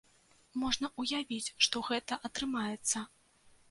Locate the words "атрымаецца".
2.31-3.09